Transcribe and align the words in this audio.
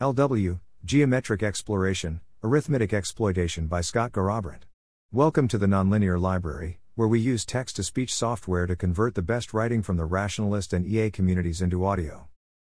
LW, 0.00 0.58
Geometric 0.84 1.40
Exploration, 1.40 2.20
Arithmetic 2.42 2.92
Exploitation 2.92 3.68
by 3.68 3.80
Scott 3.80 4.10
Garrabrant. 4.10 4.62
Welcome 5.12 5.46
to 5.46 5.56
the 5.56 5.68
Nonlinear 5.68 6.20
Library, 6.20 6.80
where 6.96 7.06
we 7.06 7.20
use 7.20 7.44
text 7.44 7.76
to 7.76 7.84
speech 7.84 8.12
software 8.12 8.66
to 8.66 8.74
convert 8.74 9.14
the 9.14 9.22
best 9.22 9.54
writing 9.54 9.82
from 9.82 9.96
the 9.96 10.04
rationalist 10.04 10.72
and 10.72 10.84
EA 10.84 11.12
communities 11.12 11.62
into 11.62 11.86
audio. 11.86 12.26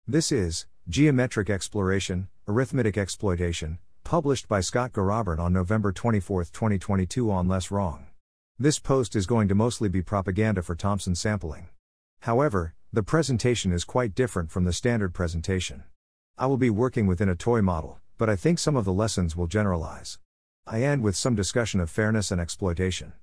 This 0.05 0.33
is 0.33 0.65
Geometric 0.89 1.49
Exploration, 1.49 2.27
Arithmetic 2.45 2.97
Exploitation, 2.97 3.79
published 4.03 4.49
by 4.49 4.59
Scott 4.59 4.91
Garrabrant 4.91 5.39
on 5.39 5.53
November 5.53 5.93
24, 5.93 6.43
2022 6.43 7.31
on 7.31 7.47
Less 7.47 7.71
Wrong. 7.71 8.07
This 8.59 8.79
post 8.79 9.15
is 9.15 9.25
going 9.25 9.47
to 9.47 9.55
mostly 9.55 9.87
be 9.87 10.01
propaganda 10.01 10.61
for 10.61 10.75
Thompson 10.75 11.15
sampling. 11.15 11.69
However, 12.19 12.75
the 12.91 13.01
presentation 13.01 13.71
is 13.71 13.85
quite 13.85 14.13
different 14.13 14.51
from 14.51 14.65
the 14.65 14.73
standard 14.73 15.13
presentation. 15.13 15.85
I 16.35 16.47
will 16.47 16.57
be 16.57 16.71
working 16.71 17.05
within 17.05 17.29
a 17.29 17.35
toy 17.35 17.61
model, 17.61 17.99
but 18.17 18.27
I 18.27 18.35
think 18.35 18.57
some 18.57 18.75
of 18.75 18.85
the 18.85 18.91
lessons 18.91 19.37
will 19.37 19.45
generalize. 19.45 20.17
I 20.65 20.81
end 20.81 21.03
with 21.03 21.15
some 21.15 21.35
discussion 21.35 21.79
of 21.79 21.91
fairness 21.91 22.31
and 22.31 22.41
exploitation. 22.41 23.13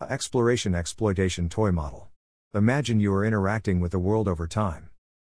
A 0.00 0.12
exploration 0.12 0.74
exploitation 0.74 1.48
toy 1.48 1.72
model. 1.72 2.08
Imagine 2.52 3.00
you 3.00 3.14
are 3.14 3.24
interacting 3.24 3.80
with 3.80 3.92
the 3.92 3.98
world 3.98 4.28
over 4.28 4.46
time. 4.46 4.90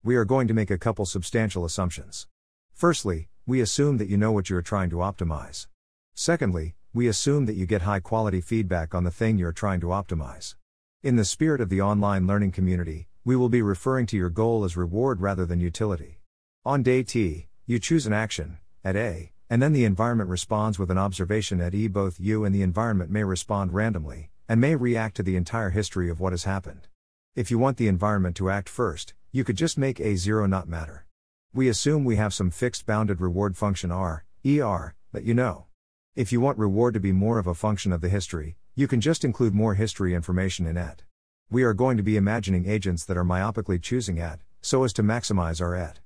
We 0.05 0.15
are 0.17 0.27
going 0.27 0.47
to 0.49 0.55
make 0.55 0.71
a 0.71 0.77
couple 0.77 1.07
substantial 1.07 1.65
assumptions. 1.65 2.27
Firstly, 2.75 3.29
we 3.47 3.63
assume 3.63 3.97
that 3.97 4.11
you 4.11 4.19
know 4.19 4.33
what 4.33 4.51
you 4.51 4.57
are 4.59 4.63
trying 4.63 4.91
to 4.91 4.97
optimize. 4.97 5.69
Secondly, 6.15 6.75
we 6.93 7.09
assume 7.09 7.47
that 7.47 7.57
you 7.57 7.65
get 7.65 7.83
high 7.83 8.01
quality 8.01 8.43
feedback 8.43 8.95
on 8.95 9.05
the 9.05 9.11
thing 9.11 9.39
you're 9.39 9.53
trying 9.53 9.81
to 9.81 9.87
optimize. 9.87 10.55
In 11.03 11.17
the 11.17 11.25
spirit 11.25 11.63
of 11.63 11.71
the 11.71 11.81
online 11.81 12.27
learning 12.27 12.53
community, 12.53 13.09
we 13.25 13.37
will 13.37 13.49
be 13.49 13.63
referring 13.63 14.05
to 14.07 14.19
your 14.19 14.29
goal 14.29 14.65
as 14.65 14.77
reward 14.77 15.23
rather 15.23 15.47
than 15.47 15.59
utility. 15.59 16.19
On 16.65 16.81
day 16.85 17.03
T, 17.03 17.49
you 17.67 17.81
choose 17.81 18.07
an 18.07 18.13
action, 18.13 18.59
at 18.85 18.95
A, 18.95 19.33
and 19.51 19.61
then 19.61 19.73
the 19.73 19.85
environment 19.85 20.31
responds 20.31 20.79
with 20.79 20.93
an 20.93 20.99
observation 20.99 21.61
at 21.61 21.75
E. 21.75 21.89
Both 21.89 22.21
you 22.21 22.45
and 22.45 22.55
the 22.55 22.63
environment 22.63 23.11
may 23.11 23.25
respond 23.25 23.75
randomly, 23.75 24.31
and 24.49 24.61
may 24.61 24.77
react 24.77 25.17
to 25.17 25.25
the 25.25 25.35
entire 25.35 25.71
history 25.71 26.09
of 26.09 26.21
what 26.21 26.33
has 26.33 26.45
happened. 26.45 26.87
If 27.35 27.51
you 27.51 27.59
want 27.59 27.79
the 27.79 27.89
environment 27.89 28.37
to 28.37 28.49
act 28.49 28.69
first, 28.69 29.13
you 29.33 29.43
could 29.43 29.57
just 29.57 29.77
make 29.77 29.99
A0 29.99 30.49
not 30.49 30.69
matter. 30.69 31.05
We 31.53 31.69
assume 31.69 32.05
we 32.05 32.15
have 32.15 32.33
some 32.33 32.51
fixed 32.51 32.87
bounded 32.87 33.21
reward 33.21 33.57
function 33.57 33.91
R, 33.91 34.25
ER, 34.47 34.95
that 35.11 35.25
you 35.25 35.35
know. 35.35 35.67
If 36.15 36.31
you 36.31 36.41
want 36.41 36.59
reward 36.59 36.95
to 36.95 37.01
be 37.01 37.11
more 37.11 37.41
of 37.41 37.49
a 37.49 37.55
function 37.55 37.93
of 37.93 38.03
the 38.03 38.09
history, 38.09 38.57
you 38.77 38.87
can 38.87 39.01
just 39.01 39.25
include 39.25 39.53
more 39.53 39.75
history 39.75 40.15
information 40.15 40.69
in 40.69 40.77
at. 40.77 41.03
We 41.51 41.65
are 41.65 41.75
going 41.75 41.97
to 41.97 42.05
be 42.05 42.17
imagining 42.17 42.69
agents 42.69 43.05
that 43.07 43.17
are 43.17 43.25
myopically 43.25 43.83
choosing 43.83 44.21
at, 44.21 44.39
so 44.61 44.85
as 44.85 44.93
to 44.93 45.03
maximize 45.03 45.61
our 45.61 45.75
et. 45.75 45.99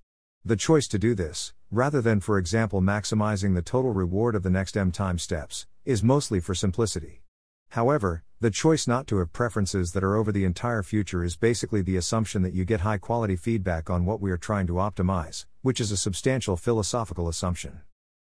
The 0.47 0.55
choice 0.55 0.87
to 0.89 0.99
do 1.01 1.17
this, 1.17 1.55
rather 1.73 2.01
than 2.01 2.21
for 2.21 2.39
example 2.39 2.81
maximizing 2.81 3.57
the 3.57 3.63
total 3.63 3.93
reward 3.93 4.37
of 4.37 4.45
the 4.45 4.49
next 4.49 4.77
m 4.77 4.93
time 4.93 5.19
steps, 5.19 5.67
is 5.85 6.05
mostly 6.05 6.39
for 6.39 6.55
simplicity. 6.55 7.25
However, 7.71 8.23
the 8.39 8.53
choice 8.53 8.87
not 8.87 9.09
to 9.09 9.19
have 9.19 9.33
preferences 9.33 9.91
that 9.91 10.05
are 10.05 10.15
over 10.15 10.31
the 10.31 10.45
entire 10.45 10.85
future 10.85 11.25
is 11.25 11.37
basically 11.37 11.83
the 11.83 11.97
assumption 11.97 12.43
that 12.43 12.55
you 12.55 12.65
get 12.65 12.83
high 12.83 12.99
quality 12.99 13.35
feedback 13.35 13.91
on 13.91 14.05
what 14.05 14.21
we 14.21 14.31
are 14.31 14.37
trying 14.37 14.69
to 14.69 14.75
optimize, 14.75 15.47
which 15.63 15.81
is 15.81 15.91
a 15.91 15.97
substantial 15.97 16.57
philosophical 16.57 17.27
assumption. 17.27 17.81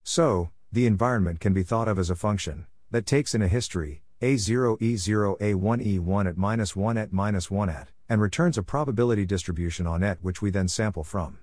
So, 0.03 0.49
the 0.73 0.87
environment 0.87 1.39
can 1.39 1.53
be 1.53 1.63
thought 1.63 1.87
of 1.87 1.97
as 1.97 2.09
a 2.09 2.15
function 2.15 2.67
that 2.91 3.05
takes 3.05 3.33
in 3.33 3.41
a 3.41 3.47
history, 3.47 4.03
a0 4.21 4.77
e0 4.81 5.39
a1 5.39 5.99
e1 6.01 6.27
at 6.27 6.35
minus 6.37 6.75
1 6.75 6.97
at 6.97 7.13
minus 7.13 7.49
1 7.49 7.69
at, 7.69 7.91
and 8.09 8.19
returns 8.19 8.57
a 8.57 8.61
probability 8.61 9.25
distribution 9.25 9.87
on 9.87 10.03
et 10.03 10.17
which 10.21 10.41
we 10.41 10.49
then 10.49 10.67
sample 10.67 11.05
from. 11.05 11.37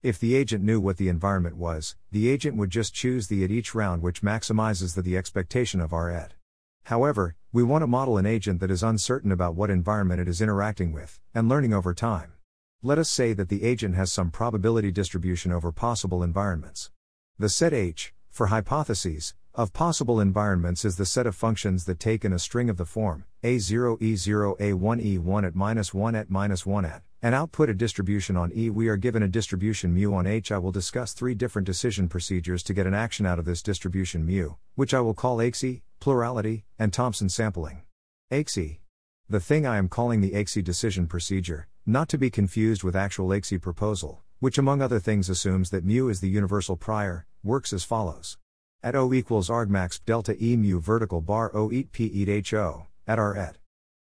If 0.00 0.20
the 0.20 0.36
agent 0.36 0.62
knew 0.62 0.80
what 0.80 0.96
the 0.96 1.08
environment 1.08 1.56
was, 1.56 1.96
the 2.12 2.28
agent 2.28 2.56
would 2.56 2.70
just 2.70 2.94
choose 2.94 3.26
the 3.26 3.42
at 3.42 3.50
each 3.50 3.74
round 3.74 4.00
which 4.00 4.22
maximizes 4.22 4.94
the, 4.94 5.02
the 5.02 5.16
expectation 5.16 5.80
of 5.80 5.92
our 5.92 6.08
at. 6.08 6.34
However, 6.84 7.34
we 7.52 7.64
want 7.64 7.82
to 7.82 7.88
model 7.88 8.16
an 8.16 8.24
agent 8.24 8.60
that 8.60 8.70
is 8.70 8.84
uncertain 8.84 9.32
about 9.32 9.56
what 9.56 9.70
environment 9.70 10.20
it 10.20 10.28
is 10.28 10.40
interacting 10.40 10.92
with, 10.92 11.18
and 11.34 11.48
learning 11.48 11.74
over 11.74 11.94
time. 11.94 12.34
Let 12.80 12.98
us 12.98 13.10
say 13.10 13.32
that 13.32 13.48
the 13.48 13.64
agent 13.64 13.96
has 13.96 14.12
some 14.12 14.30
probability 14.30 14.92
distribution 14.92 15.50
over 15.50 15.72
possible 15.72 16.22
environments. 16.22 16.92
The 17.36 17.48
set 17.48 17.72
H, 17.72 18.14
for 18.30 18.46
hypotheses, 18.46 19.34
of 19.52 19.72
possible 19.72 20.20
environments 20.20 20.84
is 20.84 20.94
the 20.94 21.06
set 21.06 21.26
of 21.26 21.34
functions 21.34 21.86
that 21.86 21.98
take 21.98 22.24
in 22.24 22.32
a 22.32 22.38
string 22.38 22.70
of 22.70 22.76
the 22.76 22.84
form 22.84 23.24
a0 23.42 23.98
e0 23.98 24.56
a1 24.60 25.18
e1 25.18 25.44
at 25.44 25.56
minus 25.56 25.92
1 25.92 26.14
at 26.14 26.30
minus 26.30 26.64
1 26.64 26.84
at 26.84 27.02
and 27.22 27.34
output 27.34 27.68
a 27.68 27.74
distribution 27.74 28.36
on 28.36 28.52
E. 28.54 28.70
We 28.70 28.88
are 28.88 28.96
given 28.96 29.22
a 29.22 29.28
distribution 29.28 29.92
mu 29.92 30.14
on 30.14 30.26
H. 30.26 30.52
I 30.52 30.58
will 30.58 30.72
discuss 30.72 31.12
three 31.12 31.34
different 31.34 31.66
decision 31.66 32.08
procedures 32.08 32.62
to 32.64 32.74
get 32.74 32.86
an 32.86 32.94
action 32.94 33.26
out 33.26 33.38
of 33.38 33.44
this 33.44 33.62
distribution 33.62 34.24
mu, 34.24 34.54
which 34.74 34.94
I 34.94 35.00
will 35.00 35.14
call 35.14 35.38
AIXI, 35.38 35.82
plurality, 36.00 36.64
and 36.78 36.92
Thompson 36.92 37.28
sampling. 37.28 37.82
AIXI. 38.30 38.78
The 39.28 39.40
thing 39.40 39.66
I 39.66 39.78
am 39.78 39.88
calling 39.88 40.20
the 40.20 40.32
AIXI 40.32 40.62
decision 40.62 41.06
procedure, 41.06 41.66
not 41.84 42.08
to 42.10 42.18
be 42.18 42.30
confused 42.30 42.84
with 42.84 42.94
actual 42.94 43.28
AIXI 43.28 43.60
proposal, 43.60 44.22
which 44.38 44.58
among 44.58 44.80
other 44.80 45.00
things 45.00 45.28
assumes 45.28 45.70
that 45.70 45.84
mu 45.84 46.08
is 46.08 46.20
the 46.20 46.28
universal 46.28 46.76
prior, 46.76 47.26
works 47.42 47.72
as 47.72 47.84
follows. 47.84 48.38
At 48.82 48.94
O 48.94 49.12
equals 49.12 49.48
argmax 49.48 50.00
delta 50.04 50.36
E 50.40 50.56
mu 50.56 50.80
vertical 50.80 51.20
bar 51.20 51.50
O 51.54 51.72
eat 51.72 51.90
P 51.90 52.04
eat 52.04 52.28
H 52.28 52.54
O, 52.54 52.86
at 53.06 53.18
R 53.18 53.36
et 53.36 53.58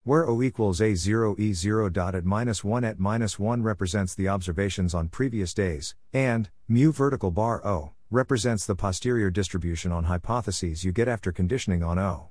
where 0.07 0.25
O 0.29 0.41
equals 0.41 0.79
A0 0.79 1.37
E0 1.37 1.91
dot 1.91 2.15
at 2.15 2.23
minus 2.23 2.63
1 2.63 2.85
at 2.85 2.97
minus 2.97 3.37
1 3.37 3.61
represents 3.61 4.15
the 4.15 4.29
observations 4.29 4.93
on 4.93 5.09
previous 5.09 5.53
days, 5.53 5.95
and 6.13 6.49
mu 6.69 6.93
vertical 6.93 7.29
bar 7.29 7.59
O 7.67 7.91
represents 8.09 8.65
the 8.65 8.73
posterior 8.73 9.29
distribution 9.29 9.91
on 9.91 10.05
hypotheses 10.05 10.85
you 10.85 10.93
get 10.93 11.09
after 11.09 11.33
conditioning 11.33 11.83
on 11.83 11.99
O. 11.99 12.29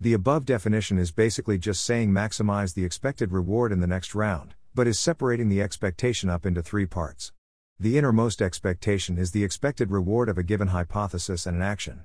The 0.00 0.14
above 0.14 0.46
definition 0.46 0.96
is 0.96 1.12
basically 1.12 1.58
just 1.58 1.84
saying 1.84 2.10
maximize 2.10 2.72
the 2.72 2.86
expected 2.86 3.30
reward 3.30 3.72
in 3.72 3.80
the 3.80 3.86
next 3.86 4.14
round, 4.14 4.54
but 4.74 4.86
is 4.86 4.98
separating 4.98 5.50
the 5.50 5.60
expectation 5.60 6.30
up 6.30 6.46
into 6.46 6.62
three 6.62 6.86
parts. 6.86 7.32
The 7.78 7.98
innermost 7.98 8.40
expectation 8.40 9.18
is 9.18 9.32
the 9.32 9.44
expected 9.44 9.90
reward 9.90 10.30
of 10.30 10.38
a 10.38 10.42
given 10.42 10.68
hypothesis 10.68 11.44
and 11.44 11.58
an 11.58 11.62
action. 11.62 12.04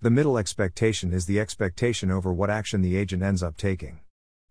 The 0.00 0.08
middle 0.08 0.38
expectation 0.38 1.12
is 1.12 1.26
the 1.26 1.40
expectation 1.40 2.10
over 2.10 2.32
what 2.32 2.48
action 2.48 2.80
the 2.80 2.96
agent 2.96 3.22
ends 3.22 3.42
up 3.42 3.58
taking. 3.58 4.00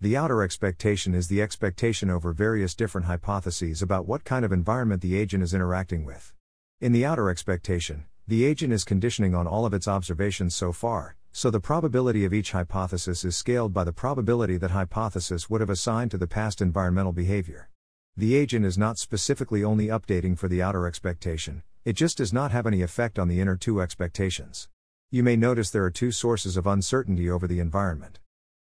The 0.01 0.17
outer 0.17 0.41
expectation 0.41 1.13
is 1.13 1.27
the 1.27 1.43
expectation 1.43 2.09
over 2.09 2.33
various 2.33 2.73
different 2.73 3.05
hypotheses 3.05 3.83
about 3.83 4.07
what 4.07 4.23
kind 4.23 4.43
of 4.43 4.51
environment 4.51 5.03
the 5.03 5.15
agent 5.15 5.43
is 5.43 5.53
interacting 5.53 6.05
with. 6.05 6.33
In 6.79 6.91
the 6.91 7.05
outer 7.05 7.29
expectation, 7.29 8.05
the 8.27 8.43
agent 8.43 8.73
is 8.73 8.83
conditioning 8.83 9.35
on 9.35 9.45
all 9.45 9.63
of 9.63 9.75
its 9.75 9.87
observations 9.87 10.55
so 10.55 10.71
far, 10.71 11.17
so 11.31 11.51
the 11.51 11.59
probability 11.59 12.25
of 12.25 12.33
each 12.33 12.51
hypothesis 12.51 13.23
is 13.23 13.35
scaled 13.35 13.75
by 13.75 13.83
the 13.83 13.93
probability 13.93 14.57
that 14.57 14.71
hypothesis 14.71 15.51
would 15.51 15.61
have 15.61 15.69
assigned 15.69 16.09
to 16.09 16.17
the 16.17 16.25
past 16.25 16.63
environmental 16.63 17.13
behavior. 17.13 17.69
The 18.17 18.33
agent 18.33 18.65
is 18.65 18.79
not 18.79 18.97
specifically 18.97 19.63
only 19.63 19.85
updating 19.85 20.35
for 20.35 20.47
the 20.47 20.63
outer 20.63 20.87
expectation, 20.87 21.61
it 21.85 21.93
just 21.93 22.17
does 22.17 22.33
not 22.33 22.49
have 22.49 22.65
any 22.65 22.81
effect 22.81 23.19
on 23.19 23.27
the 23.27 23.39
inner 23.39 23.55
two 23.55 23.79
expectations. 23.79 24.67
You 25.11 25.21
may 25.21 25.35
notice 25.35 25.69
there 25.69 25.85
are 25.85 25.91
two 25.91 26.11
sources 26.11 26.57
of 26.57 26.65
uncertainty 26.65 27.29
over 27.29 27.45
the 27.45 27.59
environment. 27.59 28.19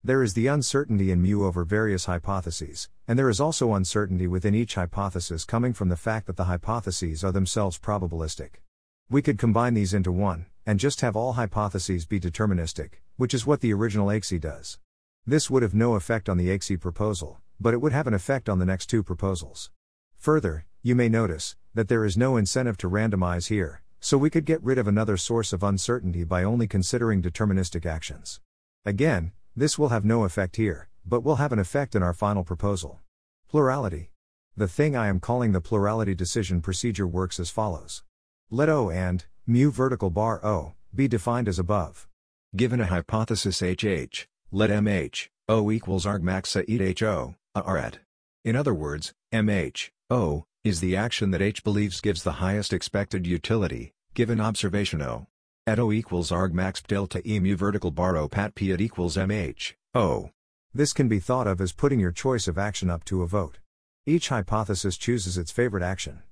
There 0.08 0.24
is 0.24 0.36
the 0.36 0.48
uncertainty 0.48 1.12
in 1.12 1.22
mu 1.22 1.44
over 1.44 1.66
various 1.66 2.06
hypotheses, 2.06 2.88
and 3.10 3.20
there 3.20 3.28
is 3.28 3.42
also 3.42 3.74
uncertainty 3.74 4.26
within 4.26 4.56
each 4.56 4.76
hypothesis 4.76 5.44
coming 5.44 5.74
from 5.74 5.90
the 5.90 5.98
fact 5.98 6.28
that 6.28 6.38
the 6.38 6.46
hypotheses 6.46 7.26
are 7.26 7.34
themselves 7.34 7.78
probabilistic. 7.78 8.62
We 9.10 9.22
could 9.22 9.38
combine 9.38 9.74
these 9.74 9.94
into 9.94 10.14
one, 10.14 10.46
and 10.66 10.80
just 10.80 11.02
have 11.02 11.18
all 11.18 11.34
hypotheses 11.34 12.06
be 12.06 12.22
deterministic, 12.22 13.02
which 13.18 13.34
is 13.34 13.46
what 13.46 13.60
the 13.60 13.74
original 13.74 14.08
AIXI 14.08 14.40
does. 14.40 14.80
This 15.26 15.50
would 15.50 15.62
have 15.62 15.76
no 15.76 15.96
effect 15.96 16.30
on 16.30 16.38
the 16.38 16.48
AIXI 16.58 16.80
proposal, 16.80 17.42
but 17.60 17.74
it 17.74 17.82
would 17.82 17.92
have 17.92 18.08
an 18.08 18.14
effect 18.14 18.48
on 18.48 18.60
the 18.60 18.66
next 18.66 18.86
two 18.86 19.04
proposals. 19.04 19.72
Further, 20.20 20.64
you 20.82 20.96
may 20.96 21.10
notice 21.10 21.58
that 21.74 21.90
there 21.90 22.06
is 22.06 22.16
no 22.16 22.38
incentive 22.38 22.78
to 22.78 22.90
randomize 22.90 23.50
here, 23.50 23.82
so 24.00 24.18
we 24.18 24.30
could 24.30 24.46
get 24.46 24.64
rid 24.64 24.78
of 24.78 24.88
another 24.88 25.18
source 25.18 25.52
of 25.52 25.64
uncertainty 25.64 26.24
by 26.24 26.46
only 26.46 26.66
considering 26.66 27.22
deterministic 27.22 27.86
actions. 27.86 28.40
Again, 28.86 29.34
this 29.58 29.80
will 29.80 29.90
have 29.90 30.06
no 30.06 30.24
effect 30.24 30.58
here, 30.58 30.88
but 31.04 31.24
will 31.24 31.38
have 31.38 31.52
an 31.52 31.58
effect 31.58 31.96
in 31.96 32.04
our 32.04 32.14
final 32.14 32.44
proposal. 32.44 33.02
Plurality. 33.50 34.12
The 34.56 34.68
thing 34.68 34.96
I 34.96 35.08
am 35.08 35.20
calling 35.20 35.52
the 35.52 35.60
plurality 35.60 36.14
decision 36.14 36.62
procedure 36.62 37.08
works 37.08 37.40
as 37.40 37.50
follows. 37.50 38.04
Let 38.52 38.70
O 38.70 38.92
and 38.92 39.26
mu 39.48 39.72
vertical 39.72 40.12
bar 40.12 40.46
O 40.46 40.76
be 40.94 41.08
defined 41.08 41.48
as 41.48 41.58
above. 41.58 42.08
Given 42.56 42.80
a 42.80 42.86
hypothesis 42.86 43.62
HH, 43.62 44.28
let 44.52 44.70
MH, 44.70 45.30
O 45.50 45.72
equals 45.72 46.06
argmaxa 46.06 46.64
eat 46.68 47.00
HO, 47.00 47.34
at. 47.56 47.98
In 48.46 48.56
other 48.56 48.76
words, 48.76 49.14
MH, 49.34 49.90
O, 50.12 50.46
is 50.64 50.82
the 50.82 50.96
action 50.96 51.32
that 51.32 51.42
H 51.42 51.64
believes 51.64 52.00
gives 52.00 52.22
the 52.22 52.34
highest 52.34 52.74
expected 52.74 53.26
utility, 53.26 53.94
given 54.14 54.40
observation 54.40 55.02
O. 55.02 55.26
At 55.68 55.80
O 55.80 55.92
equals 55.92 56.32
arg 56.32 56.54
max 56.54 56.82
delta 56.82 57.22
E 57.30 57.42
mu 57.42 57.58
vertical 57.58 57.92
bar 57.92 58.16
O 58.16 58.30
pat 58.30 58.56
P 58.56 58.72
at 58.72 58.80
equals 58.80 59.18
MH, 59.18 59.74
O. 59.94 60.30
This 60.74 60.94
can 60.94 61.10
be 61.10 61.20
thought 61.20 61.46
of 61.46 61.60
as 61.60 61.74
putting 61.74 62.00
your 62.00 62.14
choice 62.14 62.48
of 62.48 62.58
action 62.58 62.90
up 62.90 63.04
to 63.04 63.22
a 63.22 63.28
vote. 63.28 63.60
Each 64.06 64.30
hypothesis 64.30 64.96
chooses 64.96 65.38
its 65.38 65.52
favorite 65.52 65.84
action. 65.84 66.24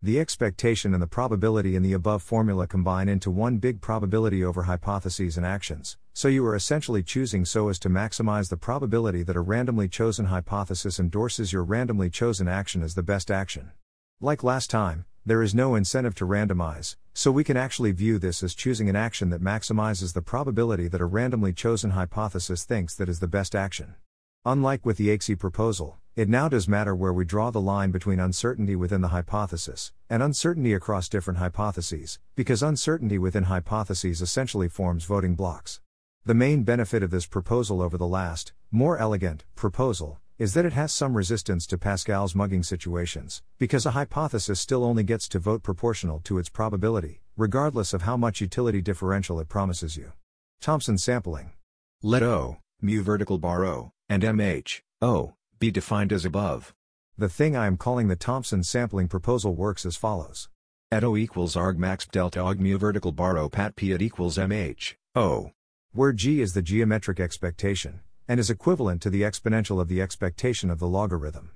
The 0.00 0.20
expectation 0.20 0.94
and 0.94 1.02
the 1.02 1.08
probability 1.08 1.74
in 1.74 1.82
the 1.82 1.92
above 1.92 2.22
formula 2.22 2.68
combine 2.68 3.08
into 3.08 3.32
one 3.32 3.56
big 3.56 3.80
probability 3.80 4.44
over 4.44 4.62
hypotheses 4.62 5.36
and 5.36 5.44
actions, 5.44 5.96
so 6.12 6.28
you 6.28 6.46
are 6.46 6.54
essentially 6.54 7.02
choosing 7.02 7.44
so 7.44 7.70
as 7.70 7.80
to 7.80 7.88
maximize 7.88 8.48
the 8.48 8.56
probability 8.56 9.24
that 9.24 9.34
a 9.34 9.40
randomly 9.40 9.88
chosen 9.88 10.26
hypothesis 10.26 11.00
endorses 11.00 11.52
your 11.52 11.64
randomly 11.64 12.10
chosen 12.10 12.46
action 12.46 12.80
as 12.80 12.94
the 12.94 13.02
best 13.02 13.28
action. 13.28 13.72
Like 14.20 14.44
last 14.44 14.70
time, 14.70 15.04
there 15.26 15.42
is 15.42 15.54
no 15.54 15.74
incentive 15.74 16.14
to 16.14 16.26
randomize, 16.26 16.96
so 17.14 17.32
we 17.32 17.44
can 17.44 17.56
actually 17.56 17.92
view 17.92 18.18
this 18.18 18.42
as 18.42 18.54
choosing 18.54 18.90
an 18.90 18.96
action 18.96 19.30
that 19.30 19.40
maximizes 19.40 20.12
the 20.12 20.20
probability 20.20 20.86
that 20.86 21.00
a 21.00 21.06
randomly 21.06 21.52
chosen 21.52 21.92
hypothesis 21.92 22.64
thinks 22.64 22.94
that 22.94 23.08
is 23.08 23.20
the 23.20 23.26
best 23.26 23.54
action. 23.54 23.94
Unlike 24.44 24.84
with 24.84 24.98
the 24.98 25.08
AIXI 25.08 25.38
proposal, 25.38 25.96
it 26.14 26.28
now 26.28 26.50
does 26.50 26.68
matter 26.68 26.94
where 26.94 27.12
we 27.12 27.24
draw 27.24 27.50
the 27.50 27.60
line 27.60 27.90
between 27.90 28.20
uncertainty 28.20 28.76
within 28.76 29.00
the 29.00 29.08
hypothesis 29.08 29.92
and 30.10 30.22
uncertainty 30.22 30.74
across 30.74 31.08
different 31.08 31.38
hypotheses, 31.38 32.18
because 32.36 32.62
uncertainty 32.62 33.16
within 33.16 33.44
hypotheses 33.44 34.20
essentially 34.20 34.68
forms 34.68 35.04
voting 35.04 35.34
blocks. 35.34 35.80
The 36.26 36.34
main 36.34 36.64
benefit 36.64 37.02
of 37.02 37.10
this 37.10 37.24
proposal 37.24 37.80
over 37.80 37.96
the 37.96 38.06
last, 38.06 38.52
more 38.70 38.98
elegant, 38.98 39.44
proposal 39.54 40.20
is 40.38 40.54
that 40.54 40.64
it 40.64 40.72
has 40.72 40.92
some 40.92 41.16
resistance 41.16 41.66
to 41.66 41.78
Pascal's 41.78 42.34
mugging 42.34 42.64
situations, 42.64 43.42
because 43.58 43.86
a 43.86 43.92
hypothesis 43.92 44.58
still 44.58 44.84
only 44.84 45.04
gets 45.04 45.28
to 45.28 45.38
vote 45.38 45.62
proportional 45.62 46.20
to 46.24 46.38
its 46.38 46.48
probability, 46.48 47.22
regardless 47.36 47.94
of 47.94 48.02
how 48.02 48.16
much 48.16 48.40
utility 48.40 48.82
differential 48.82 49.38
it 49.38 49.48
promises 49.48 49.96
you. 49.96 50.12
Thompson 50.60 50.98
sampling. 50.98 51.52
Let 52.02 52.22
O, 52.22 52.58
mu 52.80 53.02
vertical 53.02 53.38
bar 53.38 53.64
O, 53.64 53.92
and 54.08 54.22
MH, 54.22 54.80
O, 55.00 55.34
be 55.60 55.70
defined 55.70 56.12
as 56.12 56.24
above. 56.24 56.74
The 57.16 57.28
thing 57.28 57.56
I 57.56 57.66
am 57.66 57.76
calling 57.76 58.08
the 58.08 58.16
Thompson 58.16 58.64
sampling 58.64 59.06
proposal 59.06 59.54
works 59.54 59.86
as 59.86 59.96
follows. 59.96 60.48
At 60.90 61.04
O 61.04 61.16
equals 61.16 61.56
arg 61.56 61.78
max 61.78 62.06
delta 62.06 62.40
og 62.40 62.58
mu 62.58 62.76
vertical 62.76 63.12
bar 63.12 63.38
O 63.38 63.48
pat 63.48 63.76
P 63.76 63.92
at 63.92 64.02
equals 64.02 64.36
MH, 64.36 64.94
O. 65.14 65.52
Where 65.92 66.12
G 66.12 66.40
is 66.40 66.54
the 66.54 66.62
geometric 66.62 67.20
expectation, 67.20 68.00
and 68.28 68.40
is 68.40 68.50
equivalent 68.50 69.02
to 69.02 69.10
the 69.10 69.22
exponential 69.22 69.80
of 69.80 69.88
the 69.88 70.00
expectation 70.00 70.70
of 70.70 70.78
the 70.78 70.88
logarithm. 70.88 71.50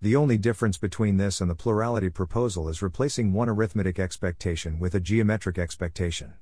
The 0.00 0.16
only 0.16 0.36
difference 0.36 0.78
between 0.78 1.16
this 1.16 1.40
and 1.40 1.48
the 1.48 1.54
plurality 1.54 2.10
proposal 2.10 2.68
is 2.68 2.82
replacing 2.82 3.32
one 3.32 3.48
arithmetic 3.48 3.98
expectation 3.98 4.78
with 4.78 4.94
a 4.94 5.00
geometric 5.00 5.58
expectation. 5.58 6.34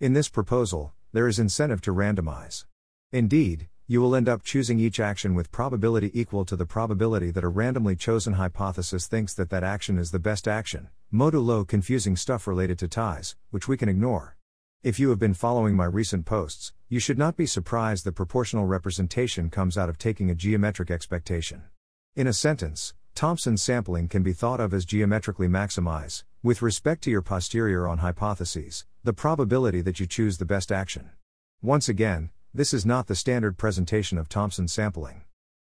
In 0.00 0.12
this 0.12 0.28
proposal, 0.28 0.92
there 1.12 1.26
is 1.26 1.38
incentive 1.38 1.80
to 1.82 1.92
randomize. 1.92 2.66
Indeed, 3.12 3.68
you 3.86 4.00
will 4.00 4.14
end 4.14 4.28
up 4.28 4.42
choosing 4.42 4.78
each 4.78 5.00
action 5.00 5.34
with 5.34 5.52
probability 5.52 6.10
equal 6.12 6.44
to 6.44 6.56
the 6.56 6.66
probability 6.66 7.30
that 7.30 7.44
a 7.44 7.48
randomly 7.48 7.96
chosen 7.96 8.34
hypothesis 8.34 9.06
thinks 9.06 9.32
that 9.34 9.48
that 9.50 9.64
action 9.64 9.96
is 9.96 10.10
the 10.10 10.18
best 10.18 10.46
action, 10.46 10.88
modulo 11.12 11.66
confusing 11.66 12.16
stuff 12.16 12.46
related 12.46 12.78
to 12.80 12.88
ties, 12.88 13.36
which 13.50 13.68
we 13.68 13.76
can 13.76 13.88
ignore. 13.88 14.35
If 14.82 15.00
you 15.00 15.08
have 15.10 15.18
been 15.18 15.34
following 15.34 15.74
my 15.74 15.86
recent 15.86 16.26
posts, 16.26 16.72
you 16.88 17.00
should 17.00 17.18
not 17.18 17.36
be 17.36 17.46
surprised 17.46 18.04
that 18.04 18.12
proportional 18.12 18.66
representation 18.66 19.50
comes 19.50 19.76
out 19.76 19.88
of 19.88 19.98
taking 19.98 20.30
a 20.30 20.34
geometric 20.34 20.90
expectation. 20.90 21.64
In 22.14 22.26
a 22.26 22.32
sentence, 22.32 22.94
Thompson 23.14 23.56
sampling 23.56 24.08
can 24.08 24.22
be 24.22 24.32
thought 24.32 24.60
of 24.60 24.72
as 24.72 24.84
geometrically 24.84 25.48
maximize, 25.48 26.22
with 26.42 26.62
respect 26.62 27.02
to 27.02 27.10
your 27.10 27.22
posterior 27.22 27.88
on 27.88 27.98
hypotheses, 27.98 28.84
the 29.02 29.12
probability 29.12 29.80
that 29.80 29.98
you 29.98 30.06
choose 30.06 30.38
the 30.38 30.44
best 30.44 30.70
action. 30.70 31.10
Once 31.62 31.88
again, 31.88 32.30
this 32.54 32.72
is 32.72 32.86
not 32.86 33.06
the 33.06 33.16
standard 33.16 33.58
presentation 33.58 34.18
of 34.18 34.28
Thompson 34.28 34.68
sampling. 34.68 35.22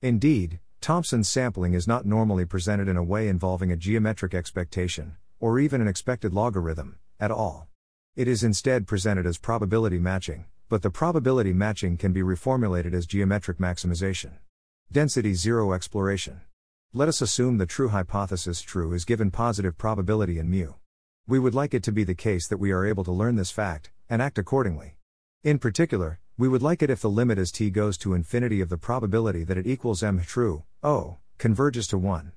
Indeed, 0.01 0.59
Thompson 0.81 1.23
sampling 1.23 1.73
is 1.73 1.87
not 1.87 2.05
normally 2.05 2.45
presented 2.45 2.87
in 2.87 2.97
a 2.97 3.03
way 3.03 3.27
involving 3.27 3.71
a 3.71 3.77
geometric 3.77 4.33
expectation, 4.33 5.15
or 5.39 5.59
even 5.59 5.79
an 5.79 5.87
expected 5.87 6.33
logarithm, 6.33 6.97
at 7.19 7.31
all. 7.31 7.69
It 8.15 8.29
is 8.29 8.45
instead 8.45 8.87
presented 8.87 9.25
as 9.25 9.37
probability 9.37 9.99
matching, 9.99 10.45
but 10.69 10.81
the 10.81 10.89
probability 10.89 11.51
matching 11.51 11.97
can 11.97 12.13
be 12.13 12.21
reformulated 12.21 12.93
as 12.93 13.05
geometric 13.05 13.57
maximization. 13.57 14.37
Density 14.89 15.33
zero 15.33 15.73
exploration. 15.73 16.39
Let 16.93 17.09
us 17.09 17.19
assume 17.19 17.57
the 17.57 17.65
true 17.65 17.89
hypothesis 17.89 18.61
true 18.61 18.93
is 18.93 19.03
given 19.03 19.31
positive 19.31 19.77
probability 19.77 20.39
in 20.39 20.49
mu. 20.49 20.75
We 21.27 21.39
would 21.39 21.53
like 21.53 21.73
it 21.73 21.83
to 21.83 21.91
be 21.91 22.05
the 22.05 22.15
case 22.15 22.47
that 22.47 22.55
we 22.55 22.71
are 22.71 22.85
able 22.85 23.03
to 23.03 23.11
learn 23.11 23.35
this 23.35 23.51
fact, 23.51 23.91
and 24.09 24.21
act 24.21 24.37
accordingly. 24.37 24.95
In 25.43 25.59
particular, 25.59 26.21
we 26.37 26.47
would 26.47 26.63
like 26.63 26.81
it 26.81 26.89
if 26.89 27.01
the 27.01 27.09
limit 27.09 27.37
as 27.37 27.51
t 27.51 27.69
goes 27.69 27.97
to 27.97 28.13
infinity 28.13 28.61
of 28.61 28.69
the 28.69 28.77
probability 28.77 29.43
that 29.43 29.57
it 29.57 29.67
equals 29.67 30.01
m 30.01 30.21
true, 30.21 30.63
o, 30.81 31.17
converges 31.37 31.85
to 31.87 31.97
1. 31.97 32.31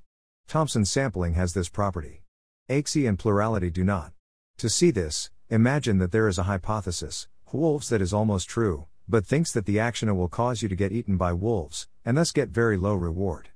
Thompson 0.48 0.84
sampling 0.84 1.34
has 1.34 1.54
this 1.54 1.68
property. 1.68 2.24
AIXI 2.68 3.08
and 3.08 3.16
plurality 3.16 3.70
do 3.70 3.84
not. 3.84 4.12
To 4.56 4.68
see 4.68 4.90
this, 4.90 5.30
imagine 5.50 5.98
that 5.98 6.12
there 6.12 6.28
is 6.28 6.38
a 6.38 6.42
hypothesis, 6.42 7.26
wolves 7.52 7.88
that 7.88 8.02
is 8.02 8.12
almost 8.12 8.48
true, 8.48 8.86
but 9.08 9.24
thinks 9.24 9.52
that 9.52 9.64
the 9.64 9.80
action 9.80 10.14
will 10.16 10.28
cause 10.28 10.62
you 10.62 10.68
to 10.68 10.76
get 10.76 10.92
eaten 10.92 11.16
by 11.16 11.32
wolves, 11.32 11.88
and 12.04 12.16
thus 12.16 12.32
get 12.32 12.50
very 12.50 12.76
low 12.76 12.94
reward. 12.94 13.48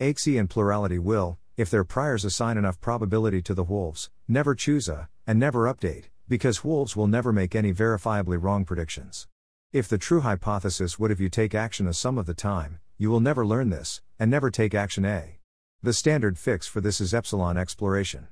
AIXI 0.00 0.38
and 0.38 0.48
plurality 0.48 0.98
will, 0.98 1.38
if 1.56 1.68
their 1.68 1.84
priors 1.84 2.24
assign 2.24 2.56
enough 2.56 2.80
probability 2.80 3.42
to 3.42 3.54
the 3.54 3.64
wolves, 3.64 4.10
never 4.28 4.54
choose 4.54 4.88
a, 4.88 5.08
and 5.26 5.38
never 5.38 5.72
update, 5.72 6.04
because 6.28 6.64
wolves 6.64 6.94
will 6.94 7.08
never 7.08 7.32
make 7.32 7.56
any 7.56 7.72
verifiably 7.72 8.40
wrong 8.40 8.64
predictions. 8.64 9.26
If 9.72 9.88
the 9.88 9.98
true 9.98 10.20
hypothesis 10.20 10.98
would 10.98 11.10
have 11.10 11.20
you 11.20 11.28
take 11.28 11.54
action 11.54 11.88
a 11.88 11.92
sum 11.92 12.16
of 12.16 12.26
the 12.26 12.34
time, 12.34 12.78
you 12.96 13.10
will 13.10 13.20
never 13.20 13.44
learn 13.44 13.70
this, 13.70 14.00
and 14.18 14.30
never 14.30 14.50
take 14.50 14.74
action 14.74 15.04
A. 15.04 15.38
The 15.82 15.92
standard 15.92 16.38
fix 16.38 16.66
for 16.66 16.80
this 16.80 17.00
is 17.00 17.12
epsilon 17.12 17.56
exploration. 17.56 18.28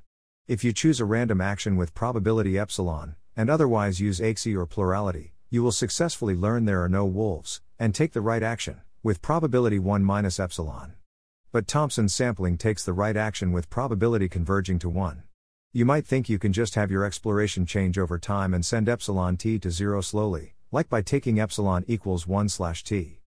If 0.49 0.65
you 0.65 0.73
choose 0.73 0.99
a 0.99 1.05
random 1.05 1.43
action 1.43 1.77
with 1.77 1.95
probability 1.95 2.59
epsilon, 2.59 3.17
and 3.37 3.51
otherwise 3.51 4.01
use 4.01 4.19
AIXI 4.19 4.57
or 4.57 4.65
plurality, 4.65 5.35
you 5.51 5.63
will 5.63 5.73
successfully 5.73 6.35
learn 6.35 6.65
there 6.65 6.83
are 6.83 6.89
no 6.89 7.05
wolves, 7.05 7.61
and 7.79 7.95
take 7.95 8.15
the 8.15 8.23
right 8.23 8.43
action, 8.43 8.81
with 9.03 9.21
probability 9.21 9.79
1 9.79 10.03
minus 10.03 10.41
epsilon. 10.41 10.95
But 11.53 11.67
Thompson 11.67 12.09
sampling 12.09 12.57
takes 12.57 12.83
the 12.83 12.95
right 12.95 13.15
action 13.15 13.53
with 13.53 13.69
probability 13.69 14.27
converging 14.27 14.79
to 14.79 14.89
1. 14.89 15.23
You 15.75 15.85
might 15.85 16.07
think 16.07 16.31
you 16.31 16.39
can 16.39 16.55
just 16.55 16.77
have 16.77 16.91
your 16.91 17.05
exploration 17.05 17.67
change 17.67 17.99
over 17.99 18.19
time 18.19 18.55
and 18.55 18.65
send 18.65 18.89
epsilon 18.89 19.37
t 19.37 19.59
to 19.59 19.71
0 19.71 20.01
slowly, 20.01 20.55
like 20.73 20.89
by 20.89 21.03
taking 21.03 21.39
epsilon 21.39 21.85
equals 21.87 22.27
1 22.27 22.49
slash 22.49 22.83
t. 22.83 23.21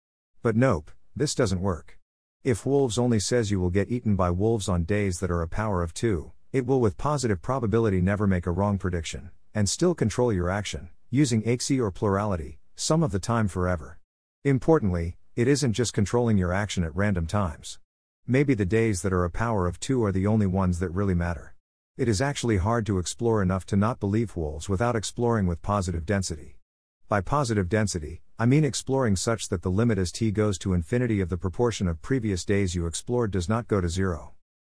But 0.41 0.55
nope, 0.55 0.93
this 1.17 1.35
doesn't 1.35 1.61
work. 1.61 1.99
If 2.45 2.65
wolves 2.65 2.97
only 2.97 3.19
says 3.19 3.51
you 3.51 3.59
will 3.59 3.71
get 3.71 3.91
eaten 3.91 4.15
by 4.15 4.31
wolves 4.31 4.69
on 4.69 4.85
days 4.85 5.19
that 5.19 5.33
are 5.33 5.43
a 5.43 5.49
power 5.49 5.83
of 5.83 5.93
2, 5.93 6.31
it 6.53 6.67
will 6.67 6.81
with 6.81 6.97
positive 6.97 7.43
probability 7.43 8.01
never 8.01 8.27
make 8.27 8.47
a 8.47 8.51
wrong 8.51 8.79
prediction, 8.79 9.31
and 9.55 9.69
still 9.69 9.95
control 9.95 10.33
your 10.33 10.49
action, 10.49 10.89
using 11.11 11.43
AIXI 11.43 11.81
or 11.81 11.91
plurality, 11.91 12.59
some 12.75 13.03
of 13.03 13.13
the 13.13 13.19
time 13.19 13.49
forever. 13.49 13.99
Importantly, 14.45 15.19
it 15.37 15.47
isn't 15.47 15.75
just 15.75 15.93
controlling 15.93 16.39
your 16.39 16.53
action 16.53 16.85
at 16.85 16.97
random 16.97 17.27
times. 17.27 17.79
Maybe 18.27 18.55
the 18.55 18.65
days 18.65 19.03
that 19.03 19.13
are 19.13 19.25
a 19.25 19.31
power 19.31 19.67
of 19.67 19.79
2 19.79 20.03
are 20.05 20.13
the 20.13 20.27
only 20.27 20.47
ones 20.47 20.79
that 20.79 20.91
really 20.91 21.15
matter. 21.15 21.55
It 21.99 22.09
is 22.09 22.23
actually 22.23 22.59
hard 22.59 22.87
to 22.87 22.99
explore 22.99 23.43
enough 23.43 23.67
to 23.67 23.77
not 23.77 24.01
believe 24.01 24.37
wolves 24.37 24.69
without 24.69 24.97
exploring 24.97 25.47
with 25.47 25.61
positive 25.61 26.07
density. 26.07 26.57
By 27.09 27.21
positive 27.21 27.69
density, 27.69 28.23
I 28.39 28.47
mean 28.47 28.65
exploring 28.65 29.17
such 29.17 29.49
that 29.49 29.63
the 29.63 29.71
limit 29.71 29.99
as 29.99 30.13
t 30.13 30.31
goes 30.31 30.59
to 30.59 30.75
infinity 30.75 31.21
of 31.21 31.29
the 31.29 31.37
proportion 31.37 31.89
of 31.89 32.01
previous 32.01 32.45
days 32.45 32.75
you 32.75 32.87
explored 32.87 33.31
does 33.31 33.49
not 33.49 33.67
go 33.67 33.81
to 33.81 33.89
zero. 33.89 34.33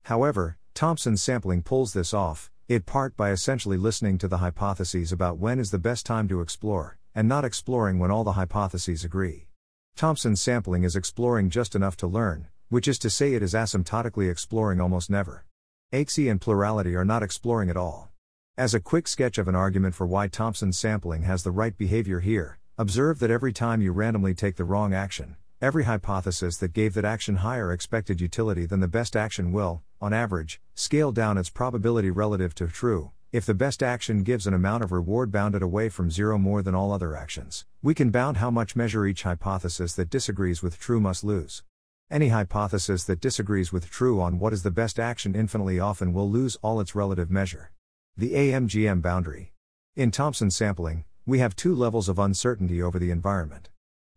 However, 0.05 0.59
Thompson's 0.79 1.21
sampling 1.21 1.63
pulls 1.63 1.93
this 1.93 2.15
off, 2.15 2.53
it 2.69 2.87
part 2.87 3.17
by 3.17 3.33
essentially 3.33 3.77
listening 3.77 4.17
to 4.19 4.29
the 4.29 4.39
hypotheses 4.39 5.11
about 5.11 5.37
when 5.37 5.59
is 5.59 5.73
the 5.73 5.79
best 5.81 6.07
time 6.07 6.29
to 6.29 6.41
explore, 6.41 6.99
and 7.17 7.27
not 7.27 7.45
exploring 7.45 7.99
when 7.99 8.13
all 8.13 8.23
the 8.23 8.35
hypotheses 8.39 9.03
agree. 9.03 9.49
Thompson's 9.97 10.41
sampling 10.41 10.85
is 10.85 10.95
exploring 10.95 11.51
just 11.51 11.75
enough 11.75 11.97
to 11.97 12.07
learn, 12.07 12.47
which 12.69 12.87
is 12.87 12.97
to 13.01 13.11
say 13.11 13.35
it 13.35 13.43
is 13.43 13.55
asymptotically 13.55 14.31
exploring 14.31 14.81
almost 14.81 15.11
never. 15.11 15.45
AIXI 15.93 16.31
and 16.31 16.41
plurality 16.41 16.95
are 16.95 17.05
not 17.05 17.25
exploring 17.25 17.71
at 17.71 17.77
all. 17.77 18.11
As 18.57 18.73
a 18.73 18.79
quick 18.79 19.09
sketch 19.09 19.37
of 19.37 19.49
an 19.49 19.57
argument 19.57 19.97
for 19.97 20.07
why 20.07 20.29
Thompson 20.29 20.73
sampling 20.73 21.23
has 21.23 21.43
the 21.43 21.51
right 21.51 21.77
behavior 21.77 22.21
here, 22.21 22.61
observe 22.79 23.19
that 23.19 23.33
every 23.33 23.53
time 23.53 23.83
you 23.83 23.91
randomly 23.91 24.33
take 24.33 24.55
the 24.55 24.63
wrong 24.63 24.95
action, 24.95 25.35
every 25.61 25.85
hypothesis 25.85 26.57
that 26.59 26.73
gave 26.73 26.95
that 26.95 27.05
action 27.05 27.37
higher 27.37 27.73
expected 27.73 28.21
utility 28.21 28.65
than 28.65 28.81
the 28.81 28.89
best 28.89 29.17
action 29.17 29.51
will, 29.51 29.83
on 30.01 30.13
average, 30.13 30.61
scale 30.75 31.11
down 31.11 31.37
its 31.37 31.51
probability 31.51 32.11
relative 32.11 32.55
to 32.55 32.69
true. 32.69 33.11
If 33.33 33.45
the 33.45 33.55
best 33.55 33.83
action 33.83 34.23
gives 34.23 34.47
an 34.47 34.55
amount 34.55 34.85
of 34.85 34.93
reward 34.93 35.31
bounded 35.31 35.61
away 35.61 35.89
from 35.89 36.11
zero 36.11 36.39
more 36.39 36.63
than 36.63 36.75
all 36.75 36.93
other 36.93 37.17
actions, 37.17 37.67
we 37.83 37.95
can 37.95 38.11
bound 38.11 38.39
how 38.39 38.51
much 38.51 38.77
measure 38.77 39.05
each 39.05 39.25
hypothesis 39.25 39.95
that 39.95 40.09
disagrees 40.09 40.63
with 40.63 40.79
true 40.79 41.01
must 41.01 41.25
lose. 41.25 41.63
Any 42.11 42.29
hypothesis 42.29 43.05
that 43.05 43.21
disagrees 43.21 43.71
with 43.71 43.91
true 43.91 44.21
on 44.21 44.39
what 44.39 44.53
is 44.53 44.63
the 44.63 44.71
best 44.71 44.99
action 44.99 45.35
infinitely 45.35 45.79
often 45.79 46.15
will 46.15 46.31
lose 46.31 46.57
all 46.63 46.81
its 46.81 46.95
relative 46.95 47.31
measure. 47.31 47.71
The 48.17 48.33
AMGM 48.33 49.03
boundary. 49.03 49.53
In 49.95 50.11
Thompson 50.11 50.51
sampling, 50.51 51.05
we 51.27 51.41
have 51.41 51.55
two 51.55 51.75
levels 51.75 52.09
of 52.09 52.19
uncertainty 52.19 52.81
over 52.81 52.99
the 52.99 53.11
environment. 53.11 53.69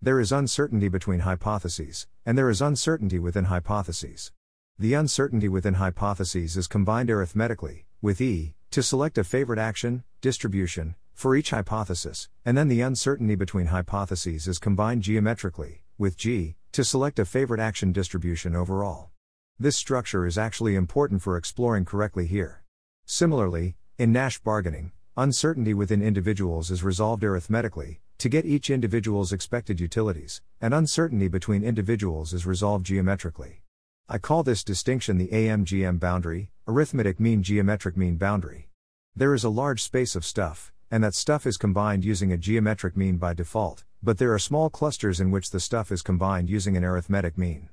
There 0.03 0.19
is 0.19 0.31
uncertainty 0.31 0.87
between 0.87 1.19
hypotheses, 1.19 2.07
and 2.25 2.35
there 2.35 2.49
is 2.49 2.59
uncertainty 2.59 3.19
within 3.19 3.45
hypotheses. 3.45 4.31
The 4.79 4.95
uncertainty 4.95 5.47
within 5.47 5.75
hypotheses 5.75 6.57
is 6.57 6.65
combined 6.65 7.11
arithmetically, 7.11 7.85
with 8.01 8.19
E, 8.19 8.55
to 8.71 8.81
select 8.81 9.19
a 9.19 9.23
favorite 9.23 9.59
action, 9.59 10.03
distribution, 10.19 10.95
for 11.13 11.35
each 11.35 11.51
hypothesis, 11.51 12.29
and 12.43 12.57
then 12.57 12.67
the 12.67 12.81
uncertainty 12.81 13.35
between 13.35 13.67
hypotheses 13.67 14.47
is 14.47 14.57
combined 14.57 15.03
geometrically, 15.03 15.83
with 15.99 16.17
G, 16.17 16.55
to 16.71 16.83
select 16.83 17.19
a 17.19 17.23
favorite 17.25 17.61
action 17.61 17.91
distribution 17.91 18.55
overall. 18.55 19.11
This 19.59 19.77
structure 19.77 20.25
is 20.25 20.35
actually 20.35 20.73
important 20.73 21.21
for 21.21 21.37
exploring 21.37 21.85
correctly 21.85 22.25
here. 22.25 22.63
Similarly, 23.05 23.75
in 23.99 24.11
Nash 24.11 24.39
bargaining, 24.39 24.93
uncertainty 25.21 25.71
within 25.71 26.01
individuals 26.01 26.71
is 26.71 26.83
resolved 26.83 27.23
arithmetically, 27.23 28.01
to 28.17 28.27
get 28.27 28.43
each 28.43 28.71
individual's 28.71 29.31
expected 29.31 29.79
utilities, 29.79 30.41
and 30.59 30.73
uncertainty 30.73 31.27
between 31.27 31.63
individuals 31.63 32.33
is 32.33 32.47
resolved 32.47 32.87
geometrically. 32.87 33.61
I 34.09 34.17
call 34.17 34.41
this 34.41 34.63
distinction 34.63 35.19
the 35.19 35.27
AMGM 35.27 35.99
boundary, 35.99 36.49
arithmetic 36.67 37.19
mean 37.19 37.43
geometric 37.43 37.95
mean 37.95 38.15
boundary. 38.15 38.69
There 39.15 39.35
is 39.35 39.43
a 39.43 39.49
large 39.49 39.83
space 39.83 40.15
of 40.15 40.25
stuff, 40.25 40.71
and 40.89 41.03
that 41.03 41.13
stuff 41.13 41.45
is 41.45 41.55
combined 41.55 42.03
using 42.03 42.33
a 42.33 42.37
geometric 42.37 42.97
mean 42.97 43.17
by 43.17 43.35
default, 43.35 43.83
but 44.01 44.17
there 44.17 44.33
are 44.33 44.39
small 44.39 44.71
clusters 44.71 45.19
in 45.19 45.29
which 45.29 45.51
the 45.51 45.59
stuff 45.59 45.91
is 45.91 46.01
combined 46.01 46.49
using 46.49 46.75
an 46.75 46.83
arithmetic 46.83 47.37
mean. 47.37 47.69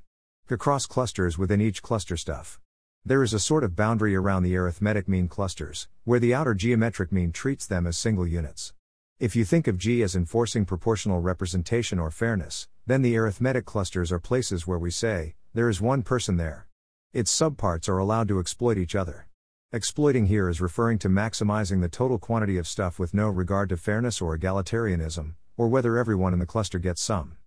Across 0.51 0.85
clusters 0.85 1.39
within 1.39 1.63
each 1.63 1.81
cluster 1.81 2.19
stuff. 2.19 2.61
There 3.09 3.23
is 3.23 3.33
a 3.33 3.41
sort 3.41 3.65
of 3.65 3.75
boundary 3.75 4.15
around 4.15 4.43
the 4.43 4.55
arithmetic 4.55 5.09
mean 5.09 5.29
clusters, 5.29 5.89
where 6.05 6.21
the 6.21 6.35
outer 6.35 6.53
geometric 6.53 7.11
mean 7.11 7.33
treats 7.33 7.67
them 7.67 7.87
as 7.87 7.97
single 7.97 8.27
units. 8.27 8.75
If 9.19 9.35
you 9.35 9.47
think 9.47 9.67
of 9.67 9.79
G 9.79 10.03
as 10.03 10.15
enforcing 10.15 10.67
proportional 10.67 11.23
representation 11.23 11.99
or 11.99 12.11
fairness, 12.11 12.69
then 12.87 13.01
the 13.01 13.17
arithmetic 13.17 13.65
clusters 13.65 14.13
are 14.13 14.19
places 14.19 14.67
where 14.67 14.79
we 14.79 14.91
say, 14.91 15.37
there 15.55 15.71
is 15.71 15.81
one 15.81 16.03
person 16.03 16.37
there. 16.37 16.67
Its 17.15 17.35
subparts 17.35 17.89
are 17.89 17.97
allowed 17.97 18.29
to 18.29 18.41
exploit 18.41 18.77
each 18.77 18.95
other. 18.95 19.27
Exploiting 19.73 20.27
here 20.27 20.51
is 20.51 20.61
referring 20.61 20.99
to 20.99 21.09
maximizing 21.09 21.81
the 21.81 21.89
total 21.89 22.19
quantity 22.19 22.59
of 22.59 22.69
stuff 22.69 22.99
with 22.99 23.15
no 23.15 23.31
regard 23.31 23.71
to 23.71 23.79
fairness 23.79 24.21
or 24.21 24.37
egalitarianism, 24.37 25.33
or 25.57 25.69
whether 25.69 25.97
everyone 25.97 26.35
in 26.35 26.41
the 26.41 26.45
cluster 26.45 26.79
gets 26.79 27.01
some. 27.01 27.39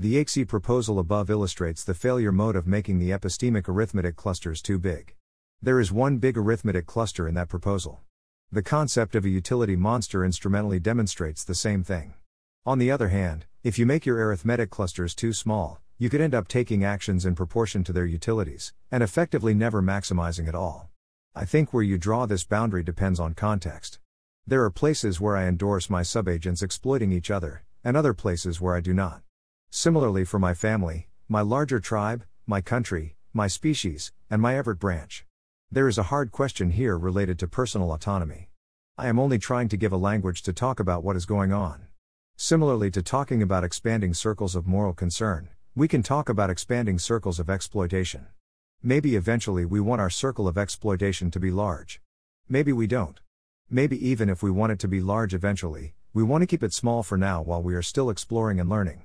The 0.00 0.14
AIXI 0.14 0.48
proposal 0.48 0.98
above 0.98 1.28
illustrates 1.28 1.84
the 1.84 1.92
failure 1.92 2.32
mode 2.32 2.56
of 2.56 2.66
making 2.66 2.98
the 2.98 3.10
epistemic 3.10 3.68
arithmetic 3.68 4.16
clusters 4.16 4.62
too 4.62 4.78
big. 4.78 5.14
There 5.60 5.78
is 5.78 5.92
one 5.92 6.16
big 6.16 6.38
arithmetic 6.38 6.86
cluster 6.86 7.28
in 7.28 7.34
that 7.34 7.50
proposal. 7.50 8.00
The 8.50 8.62
concept 8.62 9.14
of 9.14 9.26
a 9.26 9.28
utility 9.28 9.76
monster 9.76 10.24
instrumentally 10.24 10.80
demonstrates 10.80 11.44
the 11.44 11.54
same 11.54 11.84
thing. 11.84 12.14
On 12.64 12.78
the 12.78 12.90
other 12.90 13.08
hand, 13.08 13.44
if 13.62 13.78
you 13.78 13.84
make 13.84 14.06
your 14.06 14.26
arithmetic 14.26 14.70
clusters 14.70 15.14
too 15.14 15.34
small, 15.34 15.82
you 15.98 16.08
could 16.08 16.22
end 16.22 16.34
up 16.34 16.48
taking 16.48 16.82
actions 16.82 17.26
in 17.26 17.34
proportion 17.34 17.84
to 17.84 17.92
their 17.92 18.06
utilities, 18.06 18.72
and 18.90 19.02
effectively 19.02 19.52
never 19.52 19.82
maximizing 19.82 20.48
at 20.48 20.54
all. 20.54 20.88
I 21.34 21.44
think 21.44 21.74
where 21.74 21.82
you 21.82 21.98
draw 21.98 22.24
this 22.24 22.44
boundary 22.44 22.82
depends 22.82 23.20
on 23.20 23.34
context. 23.34 23.98
There 24.46 24.64
are 24.64 24.70
places 24.70 25.20
where 25.20 25.36
I 25.36 25.44
endorse 25.44 25.90
my 25.90 26.02
subagents 26.02 26.62
exploiting 26.62 27.12
each 27.12 27.30
other, 27.30 27.64
and 27.84 27.98
other 27.98 28.14
places 28.14 28.62
where 28.62 28.74
I 28.74 28.80
do 28.80 28.94
not. 28.94 29.20
Similarly, 29.72 30.24
for 30.24 30.40
my 30.40 30.52
family, 30.52 31.08
my 31.28 31.42
larger 31.42 31.78
tribe, 31.78 32.24
my 32.44 32.60
country, 32.60 33.14
my 33.32 33.46
species, 33.46 34.10
and 34.28 34.42
my 34.42 34.56
Everett 34.56 34.80
branch. 34.80 35.24
There 35.70 35.86
is 35.86 35.96
a 35.96 36.10
hard 36.10 36.32
question 36.32 36.70
here 36.70 36.98
related 36.98 37.38
to 37.38 37.46
personal 37.46 37.92
autonomy. 37.92 38.50
I 38.98 39.06
am 39.06 39.20
only 39.20 39.38
trying 39.38 39.68
to 39.68 39.76
give 39.76 39.92
a 39.92 39.96
language 39.96 40.42
to 40.42 40.52
talk 40.52 40.80
about 40.80 41.04
what 41.04 41.14
is 41.14 41.24
going 41.24 41.52
on. 41.52 41.86
Similarly 42.36 42.90
to 42.90 43.02
talking 43.02 43.42
about 43.42 43.62
expanding 43.62 44.12
circles 44.12 44.56
of 44.56 44.66
moral 44.66 44.92
concern, 44.92 45.50
we 45.76 45.86
can 45.86 46.02
talk 46.02 46.28
about 46.28 46.50
expanding 46.50 46.98
circles 46.98 47.38
of 47.38 47.48
exploitation. 47.48 48.26
Maybe 48.82 49.14
eventually 49.14 49.64
we 49.64 49.78
want 49.78 50.00
our 50.00 50.10
circle 50.10 50.48
of 50.48 50.58
exploitation 50.58 51.30
to 51.30 51.38
be 51.38 51.52
large. 51.52 52.00
Maybe 52.48 52.72
we 52.72 52.88
don't. 52.88 53.20
Maybe 53.70 54.04
even 54.08 54.28
if 54.28 54.42
we 54.42 54.50
want 54.50 54.72
it 54.72 54.80
to 54.80 54.88
be 54.88 55.00
large 55.00 55.32
eventually, 55.32 55.94
we 56.12 56.24
want 56.24 56.42
to 56.42 56.48
keep 56.48 56.64
it 56.64 56.74
small 56.74 57.04
for 57.04 57.16
now 57.16 57.40
while 57.40 57.62
we 57.62 57.76
are 57.76 57.82
still 57.82 58.10
exploring 58.10 58.58
and 58.58 58.68
learning. 58.68 59.04